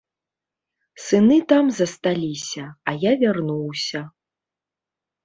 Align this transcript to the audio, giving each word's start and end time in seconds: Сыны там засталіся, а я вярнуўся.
Сыны 1.07 1.35
там 1.53 1.65
засталіся, 1.79 2.63
а 2.93 2.95
я 3.05 3.11
вярнуўся. 3.25 4.01